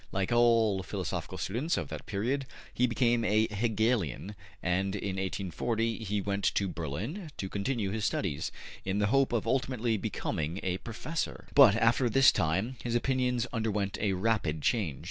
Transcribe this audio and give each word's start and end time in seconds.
Like 0.11 0.31
all 0.31 0.81
philosophical 0.81 1.37
students 1.37 1.77
of 1.77 1.89
that 1.89 2.07
period, 2.07 2.47
he 2.73 2.87
became 2.87 3.23
a 3.23 3.47
Hegelian, 3.49 4.33
and 4.63 4.95
in 4.95 5.17
1840 5.17 5.99
he 6.03 6.21
went 6.21 6.43
to 6.55 6.67
Berlin 6.67 7.29
to 7.37 7.47
continue 7.47 7.91
his 7.91 8.03
studies, 8.03 8.51
in 8.83 8.97
the 8.97 9.05
hope 9.13 9.31
of 9.31 9.45
ultimately 9.45 9.97
becoming 9.97 10.59
a 10.63 10.79
professor. 10.79 11.49
But 11.53 11.75
after 11.75 12.09
this 12.09 12.31
time 12.31 12.77
his 12.83 12.95
opinions 12.95 13.45
underwent 13.53 13.99
a 14.01 14.13
rapid 14.13 14.63
change. 14.63 14.99